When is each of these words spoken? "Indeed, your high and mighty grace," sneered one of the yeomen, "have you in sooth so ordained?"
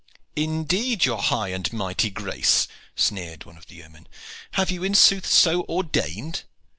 "Indeed, 0.35 1.05
your 1.05 1.21
high 1.21 1.49
and 1.49 1.71
mighty 1.71 2.09
grace," 2.09 2.67
sneered 2.95 3.43
one 3.45 3.55
of 3.55 3.67
the 3.67 3.75
yeomen, 3.75 4.07
"have 4.53 4.71
you 4.71 4.83
in 4.83 4.95
sooth 4.95 5.27
so 5.27 5.61
ordained?" 5.69 6.41